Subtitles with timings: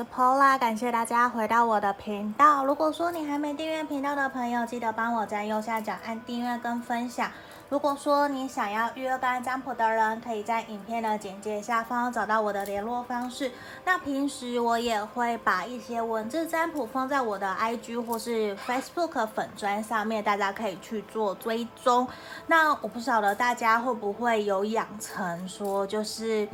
[0.00, 2.64] 是 Paula，感谢大家回到我的频道。
[2.64, 7.30] 如果说你还没订阅频道的朋友，记得帮我在右下角按订阅跟分享。
[7.68, 13.52] 如果说你想要预约个案占卜的人，可以在影片的简介下方找到我的联络方式。
[13.84, 22.08] 那平时我也会把一些文字占卜放在我的 IG 或是 Facebook 粉砖上面，大家可以去做追踪。
[22.46, 26.48] 那我不晓得大家会不会有养成说，就是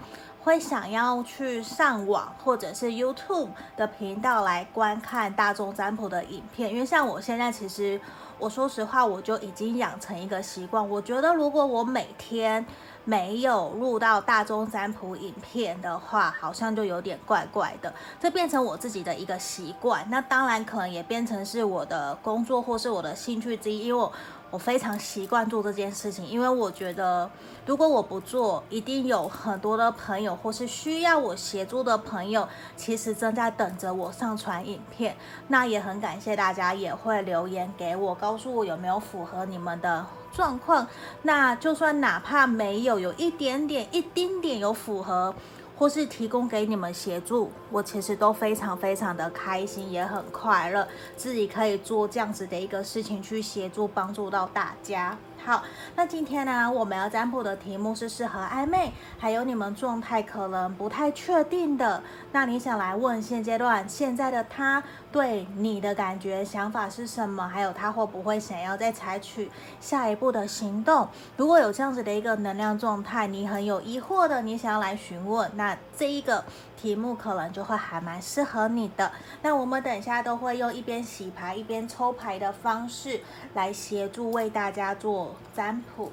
[0.47, 8.01] 会想要去上网或者是 YouTube 的频道来观看大众占卜的影片，因为像我现在其实。
[8.39, 10.87] 我说实话，我就已经养成一个习惯。
[10.91, 12.63] 我觉得，如果我每天
[13.03, 17.91] 没有录到大众占卜影片的话，好像就有点怪怪的。
[18.21, 24.13] 这变成我自己的一个习惯，那当然可能也变成是我的工作或是我的兴趣之一，因为我。
[24.51, 27.29] 我非常习惯做这件事情，因为我觉得
[27.67, 35.17] 如果我不做，一定有很多的朋友或是需要我协助的朋友，其实正在等着我上传影片。
[35.49, 40.87] 那也很感谢大家也会留言给我，告诉我有没有符合你们的状况。
[41.23, 45.35] 那就算哪怕没有，有一点点、一丁点有符合。
[45.79, 55.17] 或是提供给你们协助，我其实都非常非常的开心，也很快乐，自己可以做这样子的一个事情去协助帮助到大家。
[55.47, 55.63] 好，
[55.95, 62.03] 那今天呢，我们要占卜的题目是适合暧昧，还有你们状态可能不太确定的。
[62.33, 67.49] 那你想来问现阶段现在的他对你的感觉、想法是什么？
[67.49, 71.09] 还有他会不会想要再采取下一步的行动？
[71.37, 76.43] 如果有这样子的一个能量状态，你很有疑惑的，你想要来询问，那这一个。
[76.77, 79.11] 题目可能就会还蛮适合你的。
[79.43, 83.21] 那我们等一下都会用一边洗牌一边抽牌的方式
[83.55, 86.13] 来协助为大家做占卜。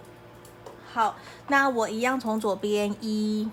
[0.91, 1.15] 好，
[1.47, 3.51] 那我一样从左边一、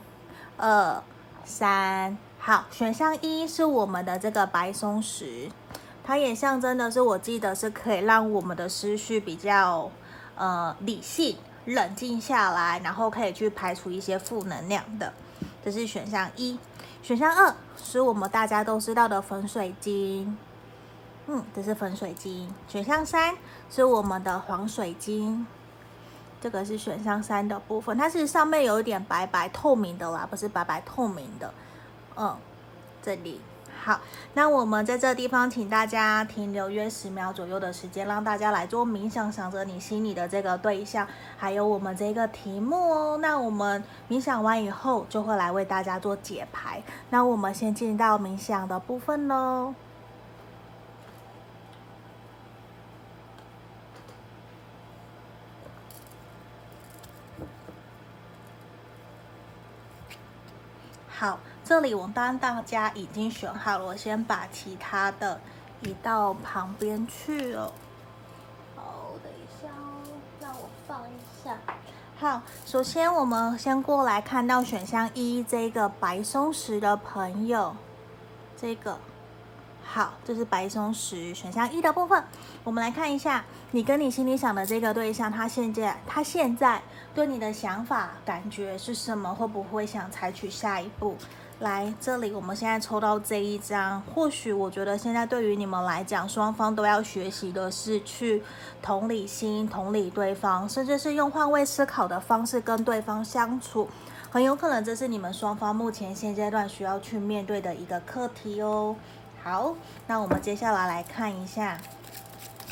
[0.57, 1.03] 二、
[1.45, 2.17] 三。
[2.39, 5.51] 好，选项一是我们的这个白松石，
[6.03, 9.91] 它也象征的是，我记得是可以让我们的思绪比较
[10.37, 15.13] 呃理性、冷静下来，然后可以去排除一些负能量的。
[15.63, 16.59] 这是选项一。
[17.03, 20.37] 选项二是我们大家都知道的粉水晶，
[21.27, 22.53] 嗯，这是粉水晶。
[22.69, 23.35] 选项三
[23.71, 25.47] 是我们的黄水晶，
[26.41, 31.53] 这个是选项三的部分，它是上面有一点白白透明的啦，不是白白透明的，
[32.17, 32.37] 嗯，
[33.03, 33.41] 这里。
[33.83, 33.99] 好，
[34.35, 41.09] 那我们在这地方，请大家停留约十秒左右的时间，让大家来做冥想，想着你心里的这个对象，
[41.39, 43.19] 还有我们这个题目哦。
[43.23, 46.83] 那我们冥想完以后，就会来为大家做解牌。
[47.09, 49.75] 那我们先进到冥想的部分喽。
[61.09, 61.39] 好。
[61.71, 65.41] 这里我当大家已经选好了，我先把其他的
[65.83, 67.73] 移到旁边去了。
[68.75, 71.57] 好，等一下哦，让我放一下。
[72.19, 77.77] 好，首先我们先过来看到选项一这个白松石的朋友，
[78.61, 78.99] 这个
[79.85, 82.25] 好，这是白松石选项一的部分。
[82.65, 86.83] 我们来看一下，你跟你心里想的这个对象，他现在他现在
[87.15, 89.33] 对你的想法感觉是什么？
[89.33, 91.17] 会不会想采取下一步？
[91.61, 94.01] 来这里，我们现在抽到这一张。
[94.15, 98.43] 或许我觉得现在对于你们来讲，双方都要学习的是去
[98.81, 103.89] 同理心、同理对方，甚至是用换位思考的方式跟对方相处。
[104.31, 108.97] 很有可能这是你们双方目前现阶段需要去面对的一个课题哦。
[109.43, 109.75] 好，
[110.07, 111.79] 那我们接下来来看一下，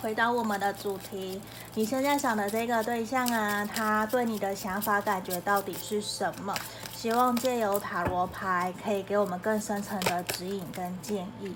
[0.00, 1.43] 回到我们的主题，
[1.75, 6.55] 你现在想的这个对象啊，他对你的想法感觉到底是什么？
[7.00, 11.54] 希望借由塔罗牌可以给我们更深层的指引跟建议。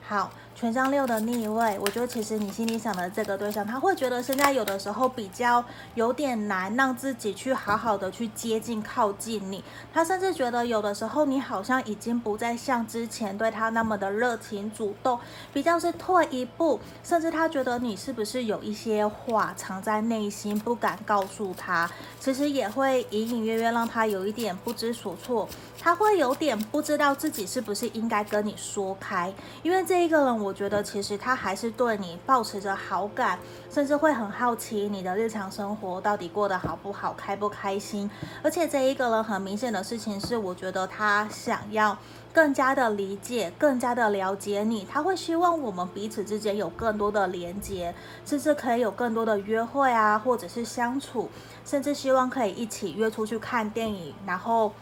[0.00, 0.32] 好。
[0.60, 9.64] 权杖六的逆位，我觉得其实你心里想的这个对象，他会觉得现在有的时候比较有点难让自己去好好的去接近靠近你。
[9.90, 15.18] 他甚至觉得有的时候你好像已经不再像之前对他那么的热情主动，
[15.50, 25.48] 比较是退一步，甚至他觉得你是不是有一些话藏在内心不敢告诉他，其实也会隐隐约约让他有一点不知所措。
[25.82, 29.32] 他会有点不知道自己是不是应该跟你说开，
[29.62, 30.49] 因为这一个人我。
[30.50, 33.38] 我觉得其实他还是对你保持着好感，
[33.70, 38.10] 甚至会很好奇你的日常生活到底过得好不好，开不开心。
[38.42, 41.96] 而且这一个人很明显的事情是，我觉得他想要
[42.32, 44.84] 更加的理解，更加的了解你。
[44.90, 47.94] 他会希望我们彼此之间有更多的连接，
[48.26, 51.30] 甚至可以有更多的约会啊，或者是相处，
[51.64, 54.72] 甚至希望可以一起约出去看电影，然后。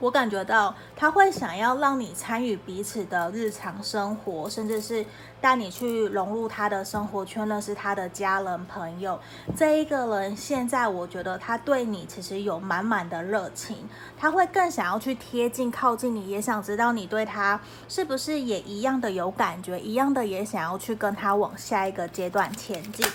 [0.00, 5.04] 我感觉到他会想要让你参与彼此的日常生活，甚至是
[5.42, 9.20] 带你去融入他的生活圈，认识他的家人朋友。
[9.54, 13.76] 这一个人现在，我觉得他对你其实有满满的热情，
[14.18, 23.06] 他会更想要去贴近、靠近你，也想知道你对他是不是也一样的有感觉，一样的也想要去跟他往下一个阶段前进。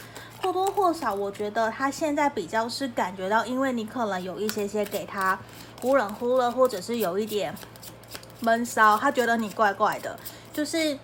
[0.41, 5.37] 或多或少，我觉得他现在比较是感觉到，因为你可能有一些些给他。
[5.81, 7.53] 忽冷忽热，或者是有一点
[8.39, 10.17] 闷骚，他觉得你怪怪的。
[10.51, 10.97] 就是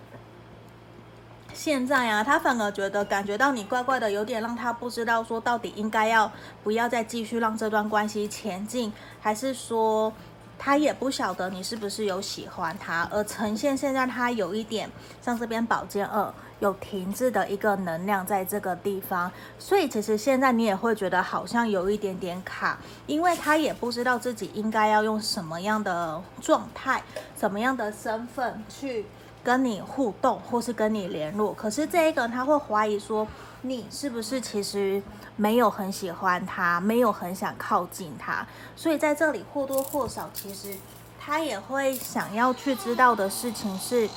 [1.53, 6.31] 现在啊，他反而觉得感觉到你怪怪的，有点让他不知道说到底应该要
[6.63, 10.11] 不要再继续让这段关系前进，还是说
[10.57, 14.89] 他也不晓得你是不是有喜欢他，而呈现现在他有一点
[15.21, 16.33] 像这边宝剑二。
[16.61, 22.77] 有停滞的一个能量在这个地方，所以其实现在你也会觉得好像有一点点卡，
[23.07, 27.01] 因为他也不知道自己应该要用什么样的状态、
[27.35, 29.07] 什么样的身份去
[29.43, 31.51] 跟你互动，或是跟你联络。
[31.51, 33.27] 可是这一个他会怀疑说，
[33.63, 35.01] 你是不是其实
[35.35, 40.75] 没有很喜欢他，没有很想靠近他，所以在这里或多或少，其实
[41.19, 44.07] 他也会想要去知道的事情是。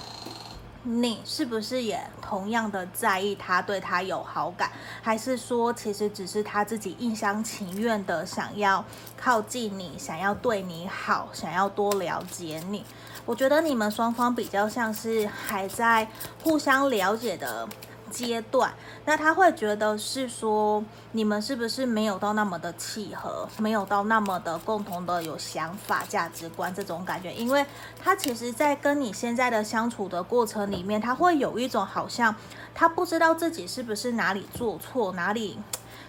[0.86, 4.70] 你是不是也同样的在意他，对他有好感，
[5.02, 8.84] 还是说其实只是他自己一厢情愿的想要
[9.16, 12.84] 靠近你，想要对你好，想要多了解你？
[13.24, 16.06] 我觉得你们双方比较像是还在
[16.42, 17.66] 互相了解的。
[18.14, 18.72] 阶段，
[19.04, 27.66] 那他会觉得是说，你们是不是没有到那么的契合，没有到那么的共同的有想法、价值观这种感觉，因为
[28.00, 32.32] 他其实，在跟你现在的相处的过程里面，他会有一种好像
[32.72, 35.58] 他不知道自己是不是哪里做错，哪里。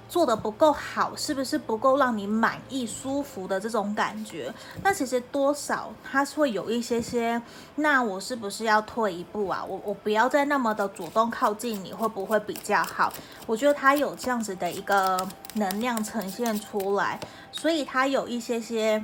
[0.07, 4.53] 做的不够好，是不是不够让你满意、舒服的这种感觉？
[4.83, 7.41] 那其实多少他会有一些些，
[7.75, 9.63] 那我是不是要退一步啊？
[9.67, 13.11] 我我不要再那么的主动靠近你，会不会比较好？
[13.45, 17.19] 我觉得他有这样子的一个能量呈现出来，
[17.51, 19.03] 所以他有一些些。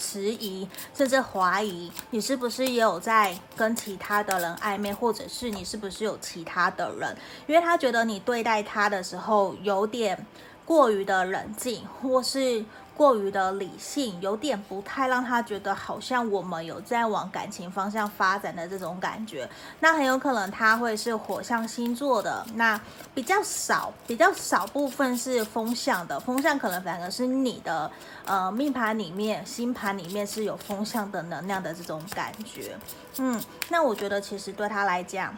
[0.00, 7.14] 迟疑，甚至怀疑你是不是也有在跟其他的人暧昧，或者是你是不是有其他的人？
[7.46, 10.26] 因为他觉得你对待他的时候有点
[10.64, 12.64] 过于的冷静，或是。
[13.00, 19.48] 过于的理性，有点不太让他觉得好像我们有在往感情方向发展的这种感觉。
[19.78, 22.78] 那很有可能他会是火象星座的，那
[23.14, 26.20] 比较少，比较少部分是风象的。
[26.20, 27.90] 风象可能反而是你的
[28.26, 32.76] 呃命盘里面、星盘里面是有风象的能量的这种感觉。
[33.16, 35.34] 嗯，那我觉得其实对他来讲。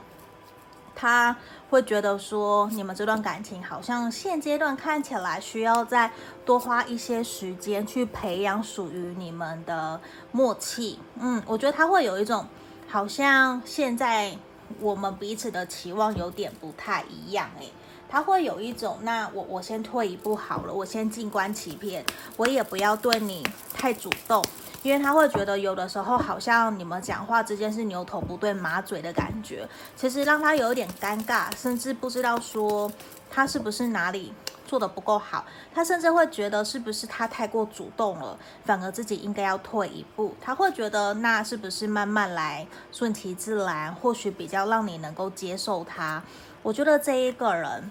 [0.94, 1.36] 他
[1.70, 6.12] 会觉得说，你们这段感情好像现阶段看起来需要再
[6.44, 10.00] 多花一些时间去培养属于你们的
[10.30, 10.98] 默契。
[11.18, 12.46] 嗯，我觉得他会有一种
[12.88, 14.36] 好像现在
[14.80, 17.72] 我们彼此的期望有点不太一样诶，
[18.08, 22.04] 他会有一种，那我我先退一步好了，我先静观其变，
[22.36, 23.42] 我也不要对你
[23.72, 24.44] 太主动。
[24.82, 32.90] 因为他会觉得有的时候好像你们讲话之间是牛头不对马嘴的感觉，其实让他有一点尴尬，甚至不知道说
[33.30, 34.32] 他是不是哪里
[34.66, 40.34] 做得不够好，他甚至会觉得是不是他太过主动了，反而自己应该要退一步。
[40.40, 46.22] 他会觉得那是不是慢慢来，顺其自然，或许比较让你能够接受他。
[46.62, 47.90] 我觉得这一个人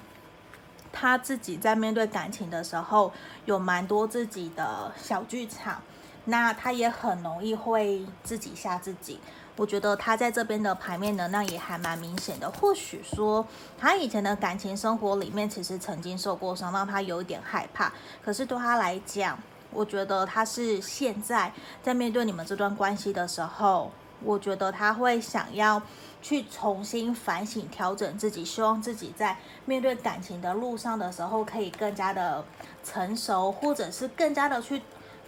[0.92, 3.14] 他自己在面对感情的时候，
[3.46, 5.82] 有蛮多自己的小剧场。
[6.26, 9.20] 那他也很容易会自己吓自己，
[9.56, 12.50] 我觉得他在这边的牌面能量也还蛮明显的。
[12.52, 13.46] 或许说
[13.78, 17.92] 他以前的感情生活里面其实曾经受过伤，让他有一点害怕。
[18.24, 19.38] 可是对他来讲，
[19.72, 21.52] 我觉得他是现在
[21.82, 23.92] 在面对你们这段关系的时候，
[24.24, 25.82] 我觉得他会想要
[26.22, 29.36] 去重新反省、调整自己，希望自己在
[29.66, 32.46] 面对感情的路上的时候可以更加的
[32.84, 34.80] 成熟，或者是更加的去。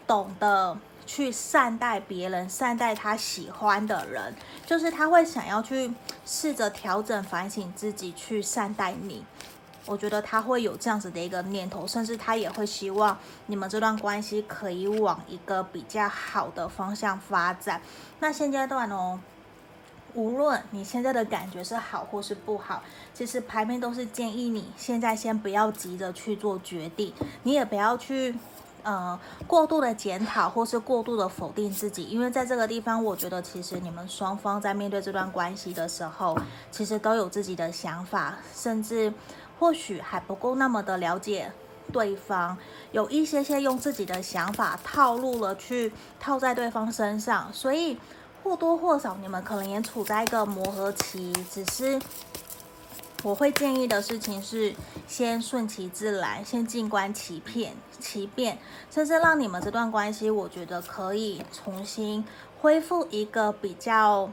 [0.07, 4.33] 懂得去善待别人，善待他喜欢的人，
[4.65, 5.93] 就是他会想要去
[6.25, 9.25] 试着调整、反省自己，去善待你。
[9.86, 13.17] 我觉得他会有这样子的一个念头，甚至他也会希望
[13.48, 17.81] 你们这段关系可以往一个比较好的方向发展。
[18.22, 19.19] 那现阶段哦，
[20.13, 22.81] 无论你现在的感觉是好或是不好，
[23.13, 28.33] 其实牌面都是建议你现在先不要急着去做决定，你也不要去。
[28.83, 36.37] 呃，过度的检讨或是过度的否定自己，因为在这个地方，我觉得其实你们双方在面对这段关系的时候，
[36.69, 39.13] 其实都有自己的想法，甚至
[39.57, 41.51] 或许还不够那么的了解
[41.93, 42.57] 对方，
[42.91, 47.97] 有一些些用自己的想法套路了去套在对方身上，所以
[48.43, 52.01] 或多或少你们可能也处在一个磨合期，只是。
[53.24, 54.75] 我会建议的事情是，
[55.08, 58.58] 先顺其自然，先静观其变，其变，
[58.92, 62.25] 甚至让你们这段关系，我觉得可以重新
[62.60, 64.30] 恢复一个比较，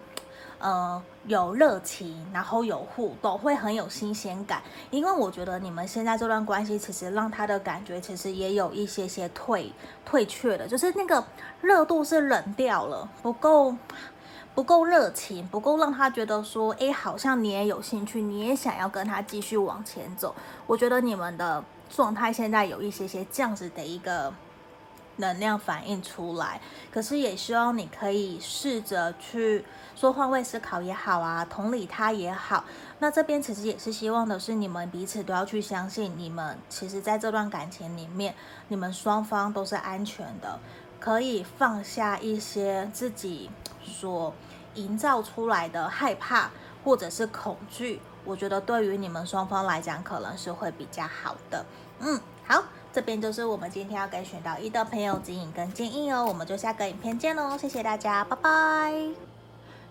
[0.59, 4.61] 呃，有热情，然后有互动，会很有新鲜感。
[4.91, 9.73] 因为我觉得你们现在这段关系，其实让他的感觉其实也有一些些退
[10.05, 11.25] 退却的，就是那个
[11.61, 13.77] 热度是冷掉了，不够。
[14.54, 20.35] 不够热情，不够让他觉得说，哎，好像你也有兴趣，你也想要跟他继续往前走。
[20.66, 24.33] 我觉得你们的状态现在有一些些这样子的一个
[25.16, 29.64] 能量反应出来，可是也希望你可以试着去
[29.95, 32.64] 说换位思考也好啊，同理他也好。
[32.99, 38.35] 那这边其实也是希望的是，你们彼此都要去相信，你们其实在这段感情里面，
[38.69, 40.59] 你们双方都是安全的。
[40.99, 43.49] 可以放下一些自己
[43.83, 44.33] 所
[44.75, 46.51] 营造出来的害怕
[46.85, 51.65] 或者是恐惧，我觉得对于你们双方来讲可能是会比较好的。
[51.99, 58.95] 嗯，好，这边就是我们今天要给选到一的朋友指引跟建议哦，我们就下个影片见喽，谢谢大家，拜拜。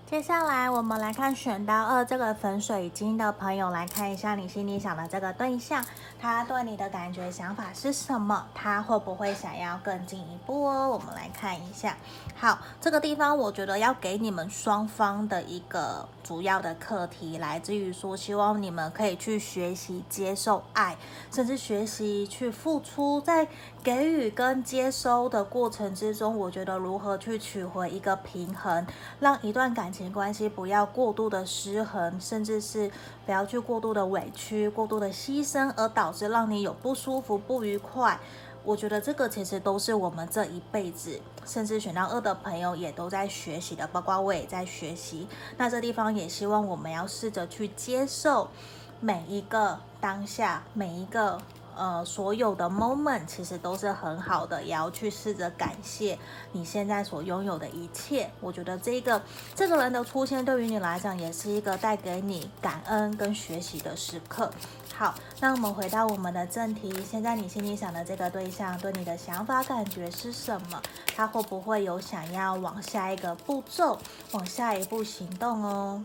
[0.09, 5.85] 接下来我们来看选到二这个粉水晶的朋友，来看一下你心里想的这个对象，
[6.21, 8.45] 他对你的感觉想法是什么？
[8.53, 10.89] 他会不会想要更进一步哦？
[10.89, 11.95] 我们来看一下。
[12.35, 20.97] 好，这个地方我觉得要给你们双方的一个主要的课题，来自于说，希望你们可以去学习接受爱，
[21.31, 23.47] 甚至学习去付出，在
[23.81, 28.85] 给予跟接收的过程之中，我觉得如何去取回一个平衡，
[29.19, 30.09] 让一段感情。
[30.09, 32.91] 关系不要过度的失衡，甚至是
[33.25, 38.19] 不要去过度的委屈、过度的牺牲，而导致让你有不舒服、不愉快。
[38.63, 45.27] 我觉得这个其实都是我们这一辈子，甚至选到二的朋友也都在学习的，包括我也在学习。
[45.57, 48.49] 那这地方也希望我们要试着去接受
[48.99, 51.39] 每一个当下，每一个。
[51.79, 56.19] 呃，所有的 moment 其实都是很好的，也要去试着感谢
[56.51, 58.29] 你现在所拥有的一切。
[58.41, 59.21] 我觉得这个
[59.55, 64.51] 这个人的出现对于你来讲也是一个带给你感恩跟学习的时刻。
[64.93, 70.81] 好，那我们回到我们的正题，现在你心里想的这个对象对你的想法感觉是什么？
[71.15, 73.97] 他会不会有想要往下一个步骤，
[74.33, 76.03] 往下一步行动哦？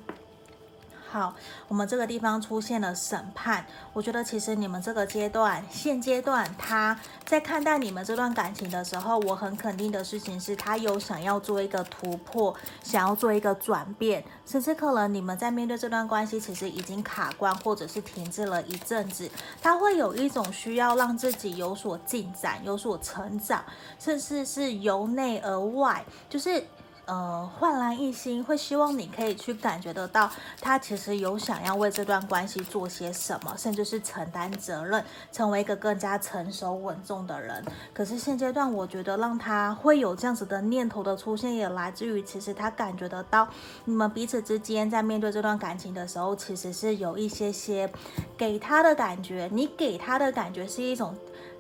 [1.15, 1.33] 好，
[1.69, 3.65] 我们这个地方出现了审判。
[3.93, 12.53] 我觉得其实你们这个阶段，现阶段他在看待你们这段感情的时候，我很肯定的事情是他有想要做一个突破，
[12.83, 19.31] 想要做一个转变，甚至可能你们在面对这段关系，其实已经卡关或者是停滞了一阵子，
[19.63, 23.65] 他会有一种需要让自己有所进展、有所成长，
[24.01, 26.67] 甚至是由内而外，就是。
[27.07, 37.63] 呃，焕然一新，会希望你可以去感觉得到，他其实有想要为这段关系做些什么，甚至是承担责任，成为一个更加成熟稳重的人。
[37.93, 43.47] 可是现阶段，我觉得让他会有这样子的念头的出现，也来自于其实他感觉得到，
[43.85, 47.93] 你们彼此之间在面对这段感情的时候，其实是有一些些
[48.37, 51.15] 给他的感觉，你给他的感觉是一种。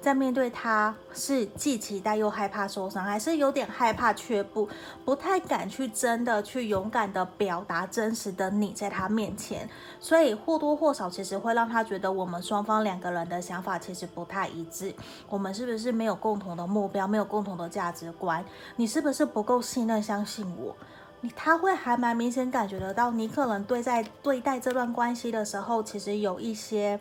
[0.04, 4.68] 在面对他是既期待又害怕受伤，还是有点害怕却不
[5.02, 9.66] 不太敢去真的去勇敢的表达真实的你在他面前，
[9.98, 14.94] 所以或多或少其实会让他觉得我们双方两个人的想法其实不太一致，
[15.30, 18.44] 我们是不是没有共同的目标，没有共同的价值观？
[18.76, 20.76] 你是不是不够信任相信我？
[21.34, 27.00] 他会还蛮明显感觉得到，你可能对在对待这段关系的时候，其实有一些。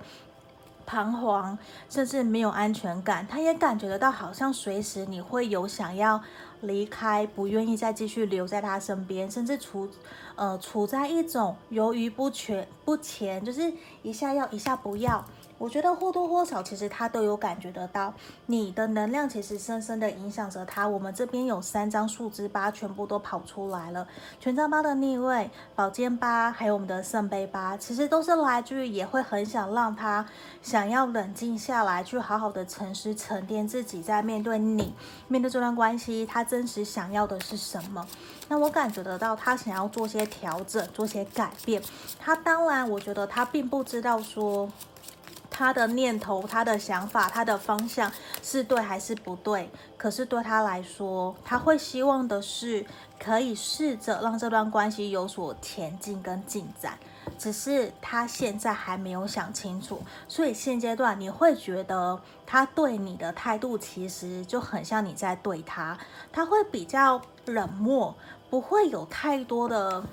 [0.86, 1.58] 彷徨，
[1.90, 6.22] 甚至没有安全感，他也感觉得到，好像随时你会有想要
[6.62, 9.90] 离开，不愿意再继续留在他身边，甚至处
[10.36, 15.24] 呃处在一种犹豫不决不前，就是一下要一下不要。
[15.60, 18.13] 我觉得或多或少，其实他都有感觉得到
[18.48, 20.86] 你的能量，其实深深的影响着他。
[20.86, 24.05] 我们这边有三张数字八，全部都跑出来了。
[24.41, 30.25] 权杖八的逆位，宝剑八，还有我们的圣杯八，其实都是来自于也会很想让他
[30.62, 34.93] 想要冷静下来，去好好的沉思沉淀自己，在面对你，
[35.29, 38.05] 面对这段关系，他真实想要的是什么？
[38.50, 41.81] 那我感觉得到他想要做些调整，做些改变。
[42.19, 44.69] 他当然，我觉得他并不知道说。
[45.53, 49.69] 他的念头、他的想法、他的方向是对还是不对？
[49.95, 52.83] 可是对他来说，他会希望的是
[53.17, 56.98] 可以试着让这段关系有所前进跟进展。
[57.38, 65.98] 只是他现在还没有想清楚，所以现阶段你会觉得他对你的态度其实就很像你在对他，
[66.31, 68.13] 他会比较冷漠，
[68.50, 70.03] 不会有太多的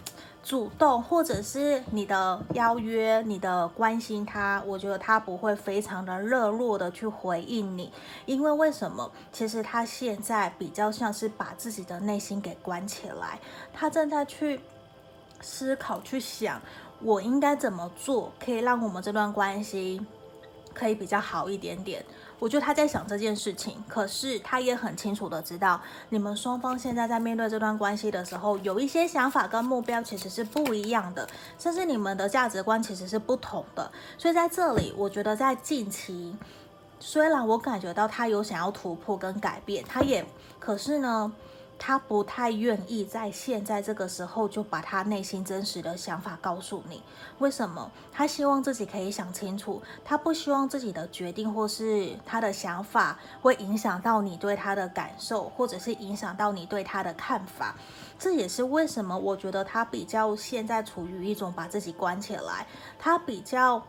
[0.43, 7.93] 主动，或者是你的邀约、你的关心他，我觉得他不会非常的热络的去回应你，
[8.27, 9.11] 因为为什么？
[9.33, 13.39] 其实他现在比较像是把自己的内心给关起来，
[13.73, 14.61] 他正在去。
[15.43, 16.61] 思考去想，
[17.01, 19.99] 我应该怎么做可以让我们这段关系
[20.75, 22.05] 可以比较好一点点？
[22.41, 31.29] 我觉得他在想这件事情，可是他也很清楚的知道，你们双方现在在面对这段关系的时候，有一些想法跟目标其实是不一样的，
[31.59, 33.93] 甚至你们的价值观其实是不同的。
[34.19, 36.35] 所以在这里，我觉得在近期，
[36.99, 40.27] 虽然我感觉到他有想要突破跟改变，他也，
[40.59, 41.31] 可是呢。
[41.83, 47.03] 他不太愿意在现在这个时候就把他内心真实的想法告诉你。
[47.39, 47.91] 为什么？
[48.13, 57.75] 他希望自己可以想清楚，他不希望自己的决定或是他的想法会影响到你对他的感受，或者是影响到你对他的看法。
[58.19, 62.67] 这也是为什么我觉得他比较现在处于一种把自己关起来，
[62.99, 63.83] 他比较。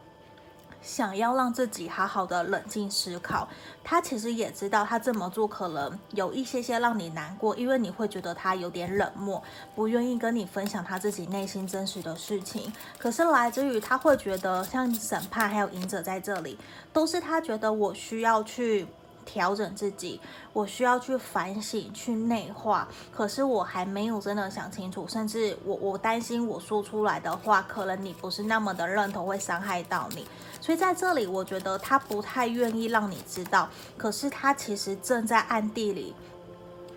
[0.81, 3.47] 想要让自己好好的冷静思考，
[3.83, 9.41] 他其实也知道他这么做可能有一些些让你难过，因为你会觉得他有点冷漠，
[9.75, 12.71] 不愿意跟你分享他自己内心真实的事情。
[12.97, 16.57] 可是来自于他会觉得像审判还有隐者在这里，
[16.91, 18.87] 都是他觉得我需要去。
[19.25, 20.19] 调整自己，
[20.53, 22.87] 我需要去反省、去内化。
[23.11, 30.27] 可是我还没有真的想清楚，甚至我我担心我说出来的话，可能你不是那么的认同，会伤害到你。
[30.59, 33.67] 所以在这里，我觉得他不太愿意让你知道。
[33.97, 36.13] 可是他其实正在暗地里。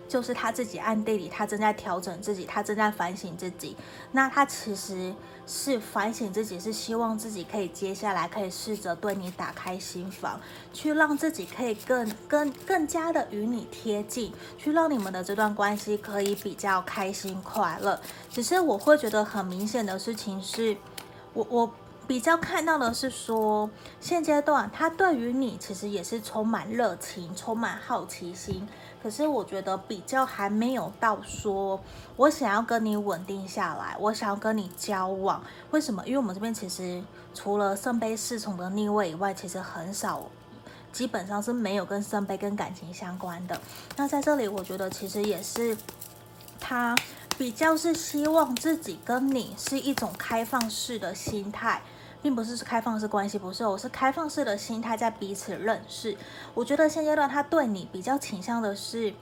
[0.07, 3.75] 就是他自己暗地里，他正在调整自己，他正在反省自己。
[4.11, 5.13] 那他其实
[5.47, 10.39] 是反省自己，是希望自己可以接下来可以试着对你打开心房，
[10.71, 17.99] 去让自己可以更更更加的与你贴近，去让你们的这段关系可以比较开心快乐。
[18.29, 20.77] 只是我会觉得很明显的事情是，
[21.33, 21.71] 我我
[22.07, 23.67] 比较看到的是说，
[23.99, 28.67] 现阶段他对于你其实也是充满热情，充满好奇心。
[29.05, 31.79] 可是我觉得比较还没有到说，
[32.15, 35.43] 我想要跟你稳定下来，我想要跟你交往。
[35.69, 36.03] 为什么？
[36.07, 40.23] 因为我们这边其实除了圣杯侍从的逆位以外，其实很少，
[40.91, 43.61] 基本上是没有跟圣杯跟感情相关的。
[43.95, 45.77] 那在这里，我觉得其实也是
[46.59, 46.95] 他
[47.37, 51.79] 比较是希望自己跟你是一种开放式的心态。
[52.25, 56.17] 并不是开放式关系，不是，我是开放式的心态在彼此认识。
[56.55, 59.13] 我觉得现阶段他对你比较倾向的是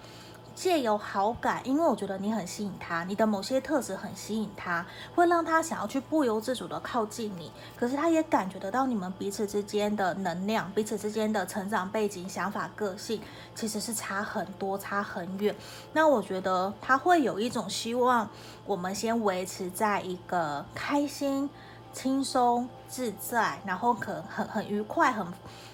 [0.55, 4.85] 借由好感，因为我觉得你很吸引他，你的某些特质很吸引他，
[5.15, 7.51] 会让他想要去不由自主的靠近你。
[7.75, 13.21] 可是他也感觉得到你们彼此之间的能量，彼此之间的成长背景、想法、个性
[13.53, 15.53] 其实是差很多、差很远。
[15.91, 18.29] 那我觉得他会有一种希望，
[18.65, 21.49] 我们先维持在一个开心。
[21.93, 25.25] 轻松自在，然后可很很愉快，很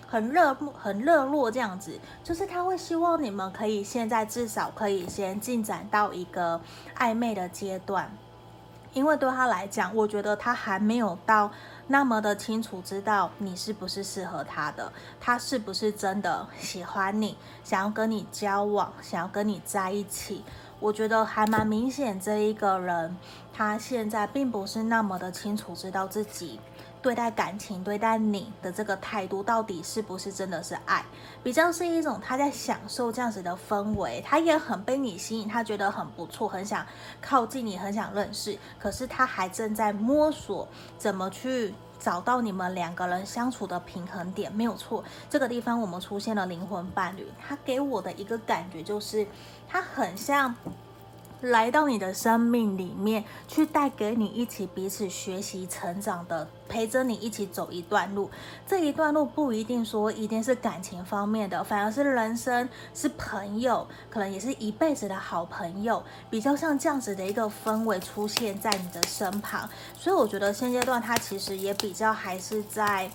[0.07, 6.59] 很热很热络这样子，就是他会希望你们可以现在至少可以先进展到一个
[6.97, 8.11] 暧昧的阶段，
[8.93, 11.49] 因为对他来讲，我觉得他还没有到
[11.87, 20.43] 那么的清楚知道你是不是适合他的，他是不是真的喜欢你，想要跟你交往，想要跟你在一起。
[20.79, 23.15] 我觉得还蛮明显，这一个人
[23.53, 26.59] 他现在并不是那么的清楚，知道自己
[27.01, 31.03] 对待感情、对待你的这个态度到底是不是真的是爱，
[31.43, 36.85] 比较是一种他在享受这样子的氛围，他也很被你吸引，他觉得很不错，很想
[37.21, 41.73] 靠近你，很想认识，可是他还正在摸索怎么去。
[42.01, 45.03] 找到你们两个人相处的平衡点，没有错。
[45.29, 49.27] 这个地方我们出现了灵魂伴侣，他给我的一个感觉就是，
[49.67, 50.55] 他很像。
[51.41, 58.29] 来到你的生命里面，去带给你一起彼此学习成长的，陪着你一起走一段路。
[58.67, 69.69] 这一段路不一定说一定是感情方面的，反而是人生，是朋友，可能也是一辈子的好朋友，比较像这样子的一个氛围出现在你的身旁。
[69.97, 73.09] 所以我觉得现阶段他其实也比较还是在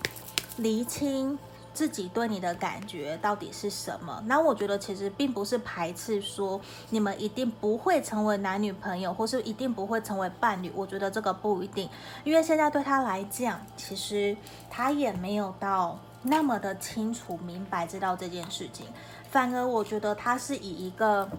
[0.57, 1.37] 厘清。
[1.75, 4.23] 自己对你的感觉到底是什么？
[4.25, 6.59] 那我觉得其实并不是排斥说
[6.89, 10.71] 你们一定不会成为男女朋友，或是一定不会成为伴侣。
[10.73, 11.89] 我觉得这个不一定，
[12.23, 14.35] 因为现在对他来讲，其实
[14.69, 18.87] 他也没有到那么的清楚明白知道这件事情。
[19.29, 21.29] 反而我觉得他是以一个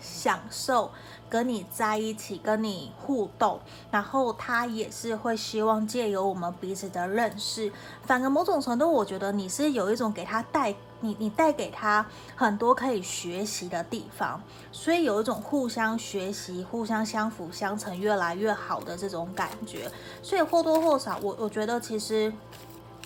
[0.00, 0.90] 享受
[1.32, 3.58] 跟你在一起，跟你互动，
[3.90, 12.04] 然后他也是会希望借由我们彼此的认识，反而某种程度，我觉得你是有一种给他带你，你带给他
[12.36, 19.90] 很多可以学习的地方，所以有一种互相学习、互相相辅相成、越来越好的这种感觉，
[20.20, 22.30] 所以或多或少，我我觉得其实。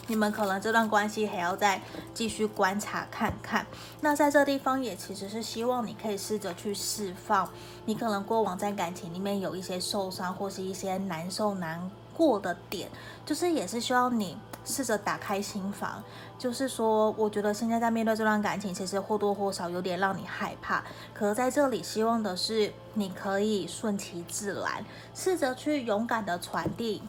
[0.08, 1.80] 你们可能这段关系还要再
[2.14, 3.66] 继续观察看看。
[4.00, 7.48] 那在这地方也其实是希望你可以试着去释放，
[7.84, 12.88] 你可能过往在感情里面有一些受伤或是一些难受难过的点，
[13.24, 16.02] 就是也是希望你试着打开心房。
[16.38, 20.84] 就是说，我觉得现在在面对这段感情，其实或多或少有点让你害怕。
[21.14, 27.02] 可是在这里，希望的是你可以顺其自然，试着去勇敢的传递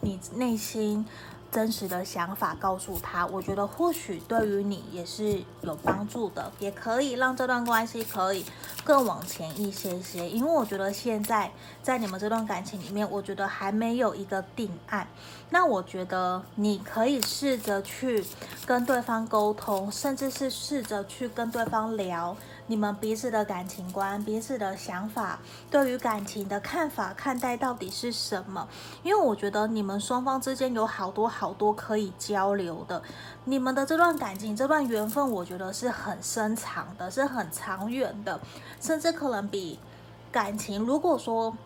[0.00, 1.04] 你内心。
[1.50, 8.44] 真实的想法告诉他，我觉得或许对于你也是有帮助的，也可以让这段关系可以
[8.84, 10.28] 更往前一些些。
[10.28, 11.50] 因为我觉得现在
[11.82, 15.06] 在你们这段感情里面，我觉得还没有一个定案。
[15.50, 18.24] 那我觉得你可以试着去
[18.66, 22.36] 跟对方沟通，甚至是试着去跟对方聊。
[22.68, 25.38] 你们彼此的感情观、彼此的想法，
[25.70, 28.66] 对于感情的看法、看待到底是什么？
[29.02, 33.00] 因为我觉得你们双方之间有好多好多可以交流的。
[33.44, 38.40] 你们的这段感情、这段缘分，我觉得是很深长的，是很长远的，
[38.80, 39.78] 甚至可能比
[40.32, 41.56] 感情，如果说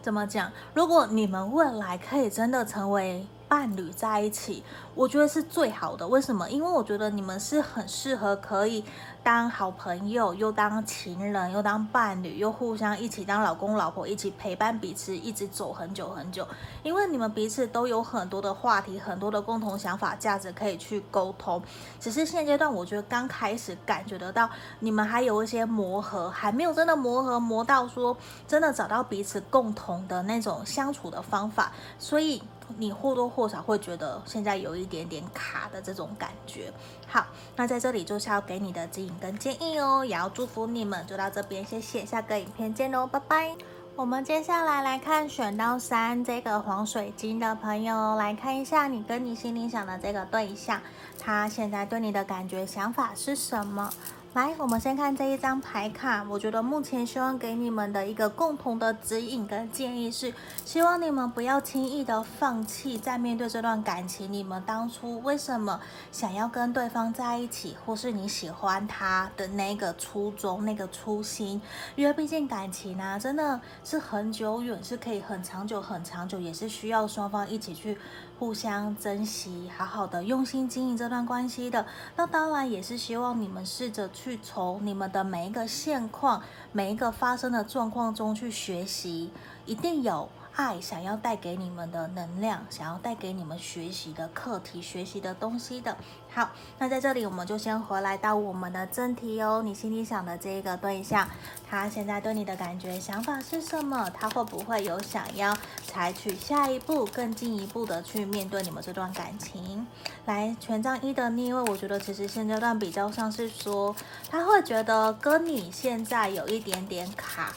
[0.00, 3.26] 怎么讲，如果你们未来可以真的成为。
[3.50, 4.62] 伴侣在一起，
[4.94, 6.06] 我觉得是最好的。
[6.06, 6.48] 为什么？
[6.48, 8.84] 因为我觉得你们是很适合可以
[9.24, 16.46] 当好朋友，又当情人，又当伴侣，又互相一起当老公老婆，一起陪伴彼此，一直走很久很久。
[16.84, 21.60] 因为你们彼此都有很多的话题，很多的共同想法、价值可以去沟通。
[21.98, 32.40] 只是现阶段，我觉得刚开始感觉得到你们还有一些磨合，还没有真的磨合磨到说真的找到彼此共同的那种相处的方法，所以。
[32.78, 36.72] 你或多或少会觉得现在有一点点卡的这种感觉。
[37.06, 41.06] 好，那在这里就是要给你的指引跟建议哦，也要祝福你们。
[41.06, 43.54] 就到这边，谢谢，下个影片见喽，拜拜。
[43.96, 50.80] 我们接下来来看选到三这个黄水晶的朋友，来看一下你跟你心里想的这个对象，
[51.18, 53.90] 他现在对你的感觉想法是什么？
[54.32, 56.24] 来，我们先看这一张牌卡。
[56.28, 60.32] 我觉得目前希望给你们的一个共同的指引跟建议是，
[60.64, 64.32] 希望你们不要轻易的放弃，在面对这段感情。
[64.32, 65.80] 你们当初为什么
[66.12, 71.60] 想要跟对方在一起，或是你喜欢他的那个初衷、那个初心？
[71.96, 77.98] 因为毕竟感情啊，真的是很久远，是可以很长久、很长久，也是需要双方一起去。
[78.40, 81.84] 互相珍惜，好好的用心经营这段关系的，
[82.16, 89.30] 那当然也是希望你们试着去从你们的每一个现况、每一个发生的状况中去学习，
[89.66, 90.26] 一定有。
[90.56, 95.96] 爱想要带给你们的能量，想要带给你们学习的课题、学习的东西的。
[96.28, 99.62] 好，那在这里我们就先回来到我们的正题哦。
[99.64, 101.26] 你心里想的这一个对象，
[101.70, 104.10] 他现在对你的感觉、想法是什么？
[104.10, 105.56] 他会不会有想要
[105.90, 109.84] 采取下一步、更进一步的去面对你们这段感情？
[110.24, 113.92] 来，权杖一的逆位，我觉得其实现阶段比较像是说，
[114.30, 117.52] 他会觉得跟你现在有一点点卡。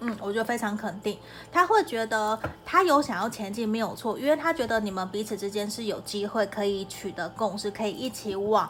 [0.00, 1.18] 嗯，我觉得非常肯定，
[1.52, 8.66] 他会觉得他有想要前进没有错，因为他觉得你们彼此之间是有机会可以取得共识，可以一起往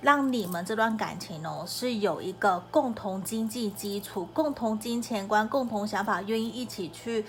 [0.00, 7.24] 让你们这段感情哦是有一个共同经济基础、共同金钱观、共同想法，愿意一起去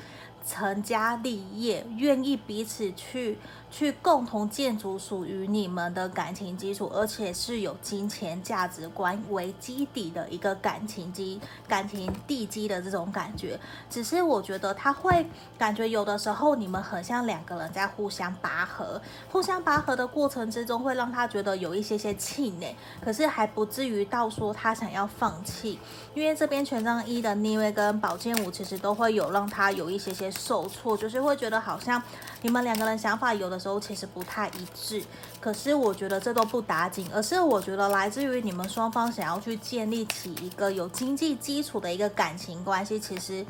[0.48, 3.38] 成家立业，愿意彼此去。
[3.76, 13.60] 去共同建筑属于你们的感情基础，而且是有金钱价值观为基底的一个感情基、感情地基的这种感觉。
[13.90, 15.26] 只是我觉得他会
[15.58, 25.78] 感觉有的时候你们很像两个人在互相拔河，互相拔河的过程之中会让他觉得有一些些气馁，可是还不至于到说他想要放弃。
[26.14, 32.02] 因为这边权杖一的逆位跟宝剑五其实都会有让他有一些些受挫，就是会觉得好像
[32.42, 33.60] 你们两个人想法有的。
[33.66, 35.04] 都其实不太一致，
[35.42, 43.44] 可是我觉得这都不打紧，而是我觉得来自于你们双方想要去建立起一个有经济基础的一个感情关系，其实。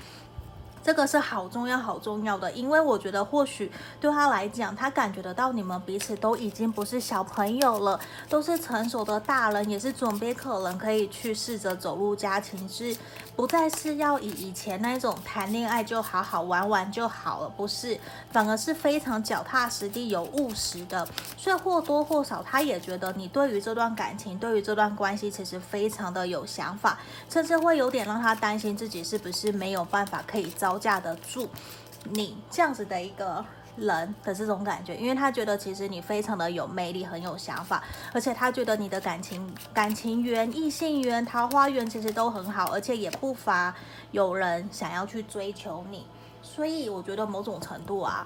[0.86, 8.00] 这个是好重要、好重要的，因为我觉得或许对他来讲，他感觉得到你们彼此都已经不是小朋友了，
[8.30, 12.96] 都是成熟的大人，也是准备可能可以去试着走入家庭，是
[13.36, 18.00] 不再是要以以前那种谈恋爱就好好玩玩就好了，不是，
[18.32, 26.98] 反而是非常脚踏实地、有务实的，所以或多或少他也觉得你对于这段感情、对于这段关系，其实非常的有想法，
[27.30, 30.76] 甚至会有点让他担心自己是不是没有办法可以招。
[30.86, 31.50] 架得住
[32.04, 33.44] 你这样子的一个
[33.76, 37.84] 人的这种感觉，因为他觉得其实你非常的有魅力，很有想法，
[38.14, 43.74] 而且他觉得你的感情感情缘、异性缘、桃花缘其实都很好，而且也不乏
[44.12, 46.06] 有人想要去追求你，
[46.42, 48.26] 所以我觉得某种程度啊。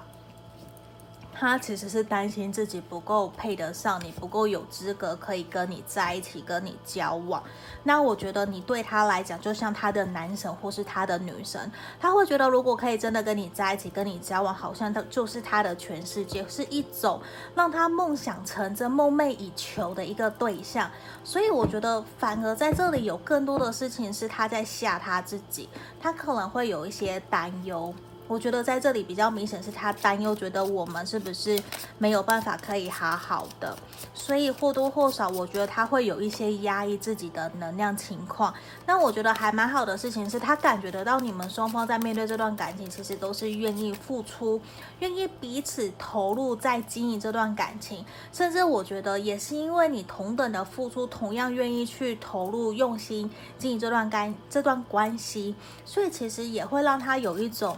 [1.40, 7.42] 他其实是担心自己不够配得上你，不够有资格可以跟你在一起，跟你交往。
[7.82, 17.18] 那我觉得你对他来讲，就像他的男神或是他的女神，他会觉得如果可以真的跟你在一起，跟你交往，好像他就是他的全世界，是一种
[17.54, 20.90] 让他梦想成真、梦寐以求的一个对象。
[21.24, 27.94] 所以我觉得，反而在这里有更多的事情是他在吓他自己，他可能会有一些担忧。
[28.30, 31.60] 我觉得在这里比较明显是他担忧，觉得我们是不是
[31.98, 33.76] 没有办法可以好好的，
[34.14, 38.54] 所以或多或少，我觉得他会有一些压抑自己的能量情况。
[38.86, 44.60] 那我觉得还蛮好的事情是他感觉得到你们双方在面对这段感情，其实都是愿意付出，
[45.00, 57.76] 愿意彼此投入在经营这段感情，甚至我觉得也是因为你同等的付出，同样愿意去投入用心经营这段关这段关系，所以其实也会让他有一种。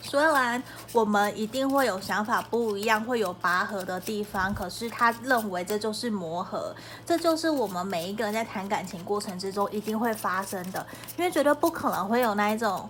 [0.00, 6.74] 虽然我们一定会有想法不一样，会有拔河的地方，可是他认为这就是磨合，
[7.06, 10.86] 这就是我们每一个人在谈感情过程之中一定会发生的，
[11.16, 12.88] 因为绝对不可能会有那一种。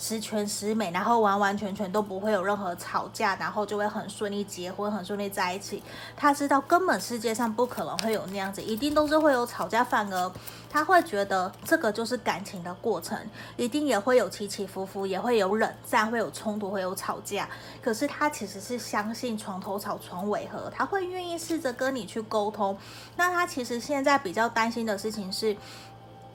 [0.00, 5.82] 十全十美，然后完完全全都不会有任何吵架，然后就会很顺利结婚，很顺利在一起。
[6.16, 9.82] 他知道根本世界上不可能会有那样子，一定都是会有吵架。
[9.82, 10.32] 反而
[10.70, 13.18] 他会觉得这个就是感情的过程，
[13.56, 17.48] 一定也会有起起伏伏，也会有冷战，会有冲突，会有吵架。
[17.82, 22.76] 可是他其实是相信床头吵床尾和，他会愿意试着跟你去沟通。
[23.16, 25.56] 那他其实现在比较担心的事情是，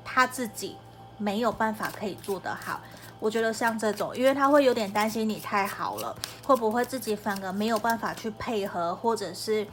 [0.03, 0.75] 他自己
[1.17, 2.81] 没有办法可以做得好。
[3.19, 6.13] 我觉得像这种，因为他会有点担心你太好了，
[6.45, 9.65] 会不会自己反而没有办法去配合，或者是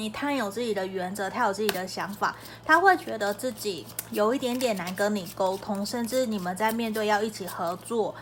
[0.00, 2.34] 你太有自己的原则，他有自己的想法，
[2.64, 8.14] 他会觉得自己有一点点难跟你沟通，甚至你们在面对要一起合作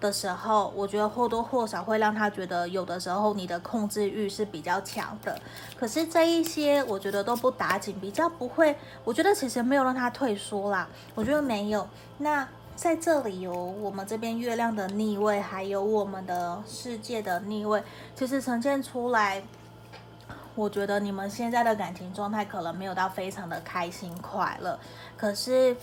[0.00, 5.36] 的时候，我觉得或多或少会让他觉得有的时候你的控制欲是比较强的。
[5.76, 11.84] 可是这一些我觉得都不打紧，比较不会，我觉得其实没有让他退缩啦，我觉得没有。
[12.18, 12.46] 那。
[12.76, 17.80] 在这里有我们这边月亮的逆位，还有我们的世界的逆位，
[18.16, 19.40] 其实呈现出来，
[20.54, 24.78] 我觉得你们现在的感情状态可能没有到非常的开心快乐，
[25.16, 25.76] 可是。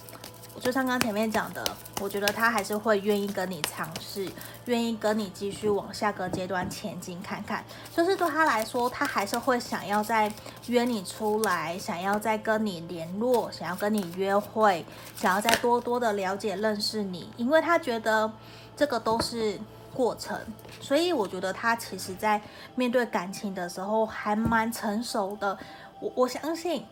[0.59, 1.63] 就像刚前面讲的，
[2.01, 4.29] 我觉得他还是会愿意跟你尝试，
[4.65, 7.63] 愿意跟你继续往下个阶段前进看看。
[7.95, 10.29] 就是对他来说，他还是会想要再
[10.67, 18.29] 约你出来，想要再跟你联络，想要跟你约会，想要再多多的了解认识你，因为他觉得
[18.75, 19.57] 这个都是
[19.93, 20.39] 过程。
[20.79, 22.41] 所以我觉得他其实在
[22.75, 25.57] 面对感情的时候还蛮成熟的。
[25.99, 26.85] 我我相信。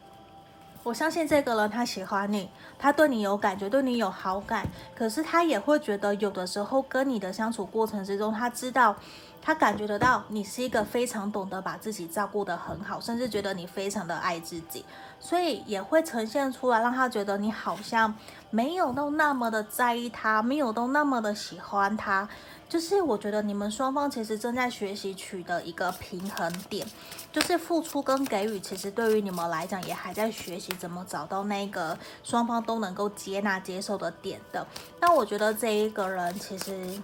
[0.82, 4.66] 我相信这个人他喜欢你，他对你有感觉，对你有好感。
[4.96, 8.96] 可是他也会觉得，有的时候跟你的相处过程之中，他知道，
[9.42, 14.86] 他感觉得到你是一个非常懂得把自己照顾得很好，甚至觉得你非常的爱自己，
[15.20, 18.16] 所以也会呈现出来，让他觉得你好像
[18.50, 22.28] 没有都那么的在意他，没有都那么的喜欢他。
[22.70, 26.86] 就是我觉得你们双方其实正在学习取得一个平衡点，
[27.34, 34.66] 就是付出跟给予，其实对于你们来讲也还在学习怎么找到那个双方都能够接纳接受的点的。
[35.02, 37.02] 那我觉得这一个人其实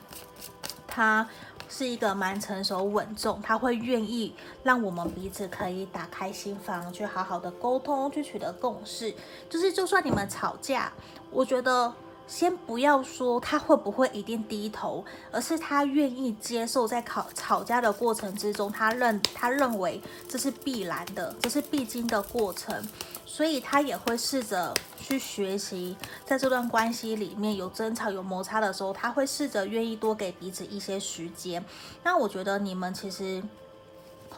[0.85, 1.27] 他
[1.67, 9.11] 是一个蛮成熟稳重，他会愿意让我们彼此可以打开心房去好好的沟通，去取得共识。
[9.49, 10.93] 就是就算你们吵架，
[11.31, 11.91] 我觉得。
[12.27, 22.87] 先不要说他会不会一定低头，而是他愿意接受在吵吵架的过程之中，他认他认为这是必然的，这是必经的过程，
[23.25, 31.63] 所以他也会试着去学习，在这段关系里面有争吵有摩擦的时候，他会试着愿意多给彼此一些时间。
[32.03, 33.43] 那我觉得你们其实。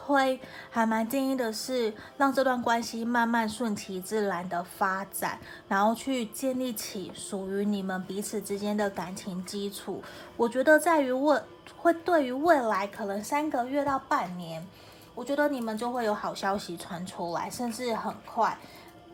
[0.04, 10.02] 会还蛮建议的是，让这段关系慢慢顺其自然的发展，然后去建立起属于你们彼此之间的感情基础。
[10.36, 11.40] 我觉得在于未
[11.76, 14.66] 会对于未来可能三个月到半年，
[15.14, 18.56] 我觉得你们就会有好消息传出来，甚至很快，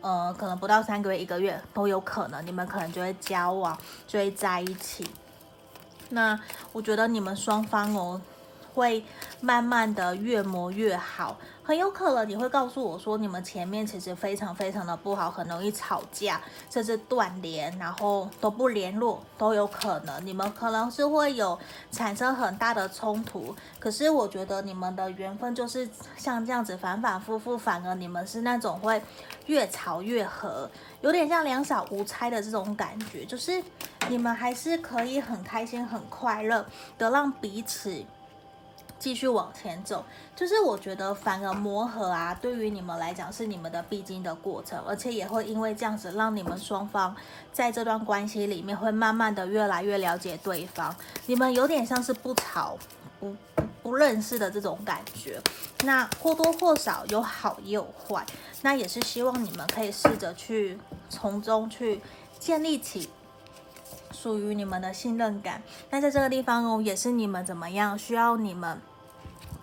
[0.01, 5.05] 呃，可能不到三个月、一个月都有可能，你们可能就会交往，就会在一起。
[6.09, 6.39] 那
[6.71, 8.21] 我觉得你们双方哦。
[8.75, 9.01] 会
[9.39, 20.25] 慢慢的越磨越好，很有可能你会告诉我说，你们前面其实非常非常的不好，很容易吵架，甚至断联，然后都不联络都有可能。
[20.25, 21.57] 你们可能是会有
[21.89, 29.01] 产生很大的冲突，可是我觉得你们的缘分就是像这样子反反复复，反而你们是那种会
[29.45, 33.63] 越吵越和，有点像两小无猜的这种感觉，就是
[34.09, 36.65] 你们还是可以很开心很快乐
[36.97, 38.03] 的让彼此。
[39.05, 40.03] 继续往前走，
[40.35, 47.15] 就是我觉得反而磨合啊，对于你们来讲是你们的必经的过程，而且也会因为这样子让你们双方
[47.53, 50.95] 在这段关系里面会慢慢的越来越了解对方。
[51.27, 52.75] 你们有点像是不吵
[53.19, 53.35] 不
[53.83, 55.39] 不认识的这种感觉，
[55.83, 58.25] 那或多或少有好也有坏，
[58.63, 60.79] 那也是希望你们可以试着去
[61.11, 62.01] 从中去
[62.39, 63.07] 建立起。
[64.11, 68.79] 属于你们的信任感，那在这个地方哦，也是你们怎么样需要你们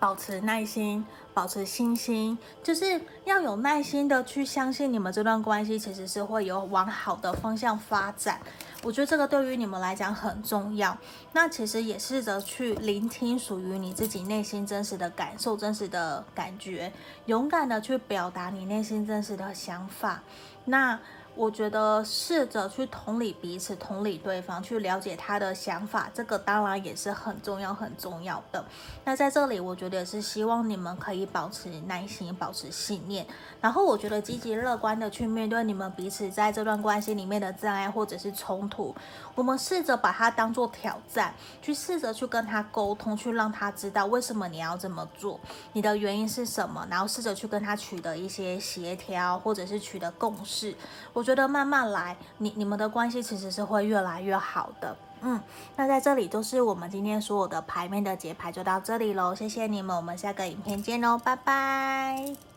[0.03, 8.41] 保持耐心，保持信心，就是要有耐心的去相信你们这段关系其实是会有往好的方向发展。
[8.83, 10.99] 我觉得这个对于你们来讲很重要。
[11.35, 16.93] 那其实也试着去聆听属于你自己内心真实的感受、真实的感觉，
[17.27, 20.21] 勇敢的去表达你内心真实的想法。
[20.65, 20.99] 那。
[21.35, 28.63] 我觉得试着去同理彼此，同理对方，去了解他的想法，这个当然也是很重要、很重要的。
[29.05, 33.27] 那在这里，我觉得也是希望你们可以保持耐心，保持信念。
[33.61, 38.95] 然后，我觉得积极乐观的去面对你们彼此在这段关系里面的障碍或者是冲突。
[39.35, 45.41] 我们试着把它当做挑战，去试着去跟他沟通，去让他知道为什么你要这么做，
[45.73, 50.77] 你的原因是什么，然后试着去跟他取得一些协调，或者是取得共识。
[51.23, 54.97] 我觉得慢慢来，你你们的关系其实是会越来越好的。
[55.21, 55.41] 嗯，
[55.77, 62.52] 那在这里就是我们今天所有的牌面的解牌就到这里喽，谢谢你们，我们下个影片见喽，拜拜。